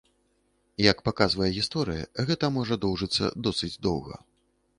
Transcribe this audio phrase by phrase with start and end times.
[0.91, 4.15] Як паказвае гісторыя, гэта можа доўжыцца досыць доўга.